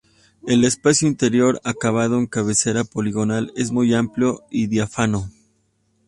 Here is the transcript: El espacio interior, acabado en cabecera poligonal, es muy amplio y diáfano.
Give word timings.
El 0.47 0.63
espacio 0.65 1.07
interior, 1.07 1.61
acabado 1.63 2.17
en 2.17 2.25
cabecera 2.25 2.83
poligonal, 2.85 3.53
es 3.55 3.69
muy 3.71 3.93
amplio 3.93 4.41
y 4.49 4.65
diáfano. 4.65 5.29